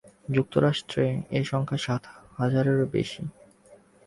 [0.31, 1.05] যুক্তরাষ্ট্রে
[1.29, 2.03] এ সংখ্যা সাত
[2.37, 3.23] হাজারের বেশি।